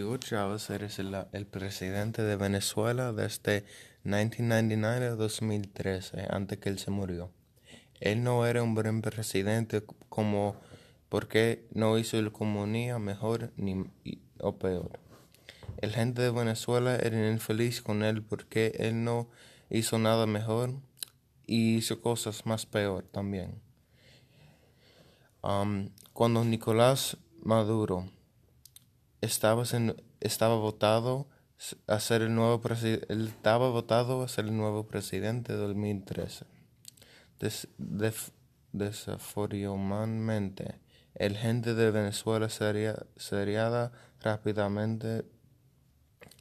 [0.00, 3.64] Hugo Chávez es el, el presidente de Venezuela desde
[4.04, 7.30] 1999 a 2013, antes que él se murió.
[8.00, 10.56] Él no era un buen presidente como
[11.10, 13.84] porque no hizo la comunidad mejor ni
[14.40, 14.98] o peor.
[15.76, 19.28] El gente de Venezuela era infeliz con él porque él no
[19.68, 20.72] hizo nada mejor
[21.46, 23.60] y hizo cosas más peor también.
[25.42, 28.08] Um, cuando Nicolás Maduro
[29.22, 29.64] estaba,
[30.20, 31.26] estaba votado
[31.86, 36.46] a ser el nuevo presidente, estaba votado a ser el nuevo presidente de 2013.
[38.68, 40.80] desafortunadamente,
[41.14, 45.24] el gente de Venezuela sería, sería rápidamente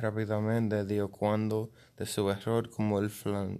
[0.00, 3.10] rápidamente dio cuando de su error como el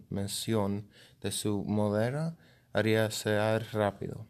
[0.09, 0.89] mención
[1.21, 2.37] de su modera
[2.73, 4.27] haría ser rápido.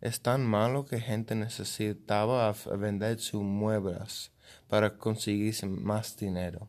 [0.00, 4.32] Es tan malo que gente necesitaba vender sus muebles
[4.68, 6.68] para conseguir más dinero.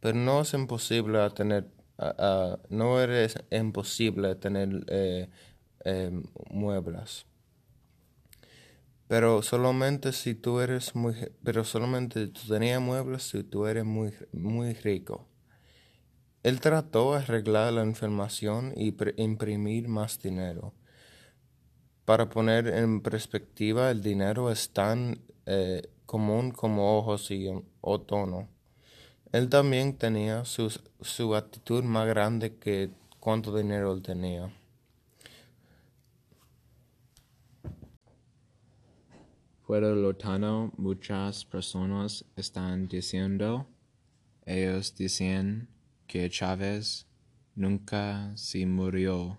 [0.00, 1.68] Pero no es imposible tener,
[2.68, 5.28] no es imposible tener eh,
[6.50, 7.26] muebles.
[9.08, 11.14] Pero solamente si tú eres muy,
[11.44, 15.28] pero solamente tú tenías muebles si tú eres muy, muy rico.
[16.42, 20.74] Él trató de arreglar la información y imprimir más dinero.
[22.06, 27.48] Para poner en perspectiva, el dinero es tan eh, común como ojos y
[27.80, 28.48] otono.
[29.32, 34.54] Él también tenía su, su actitud más grande que cuánto dinero tenía.
[39.64, 43.66] Fuera lotano, muchas personas están diciendo,
[44.44, 45.66] ellos dicen
[46.06, 47.08] que Chávez
[47.56, 49.38] nunca se murió,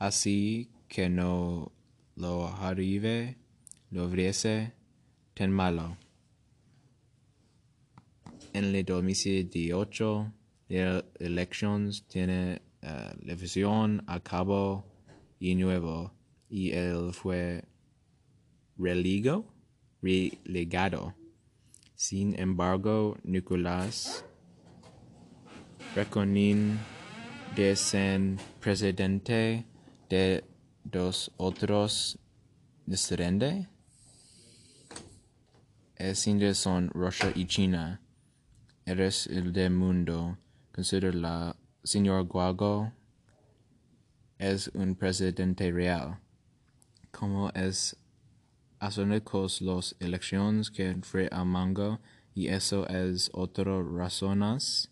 [0.00, 1.75] así que no
[2.16, 3.36] lo arrive,
[3.90, 4.72] lo viese
[5.34, 5.96] tan malo.
[8.52, 10.32] En el 2018,
[10.68, 14.84] las elecciones tiene uh, la visión a cabo
[15.38, 16.12] y nuevo,
[16.48, 17.64] y él fue
[18.78, 19.46] religo,
[20.02, 21.14] relegado.
[21.94, 24.24] Sin embargo, Nicolás
[25.94, 26.78] reconin
[27.54, 28.20] de ser
[28.60, 29.64] presidente
[30.08, 30.44] de
[30.90, 32.18] dos otros
[32.86, 33.66] diferentes.
[35.96, 38.00] Es son Rusia y China.
[38.84, 40.38] Eres el del mundo.
[40.72, 42.92] Considera la señor Guago
[44.38, 46.18] es un presidente real.
[47.10, 47.96] Como es
[48.78, 51.98] Asuntos los elecciones que fue a Mango
[52.34, 54.90] y eso es otra razones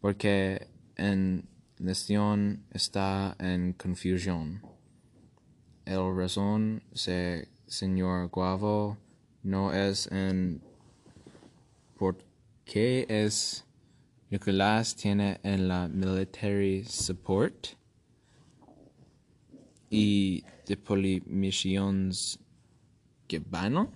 [0.00, 1.48] porque en
[1.78, 4.69] nación está en confusión.
[5.90, 8.96] El razón se señor Guavo
[9.42, 10.62] no es en
[11.98, 12.16] por
[12.64, 13.64] qué es
[14.30, 17.70] Nicolás tiene en la military support
[19.90, 22.12] y de polimisión
[23.26, 23.90] que vano